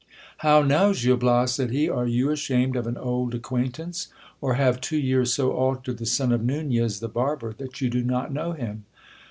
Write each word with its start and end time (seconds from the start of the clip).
How 0.39 0.63
now, 0.63 0.93
Gil 0.93 1.15
Bias, 1.17 1.53
said 1.53 1.69
he, 1.69 1.87
are 1.87 2.07
you 2.07 2.31
ashamed 2.31 2.75
of 2.75 2.87
an 2.87 2.97
old 2.97 3.35
acquaintance? 3.35 4.07
or 4.41 4.55
have 4.55 4.81
two 4.81 4.97
years 4.97 5.31
so 5.31 5.51
altered 5.51 5.99
the 5.99 6.07
son 6.07 6.31
of 6.31 6.43
Nunez 6.43 7.01
the 7.01 7.07
barber, 7.07 7.53
that 7.59 7.81
you 7.81 7.89
do 7.91 8.01
not 8.03 8.33
know 8.33 8.53
him 8.53 8.85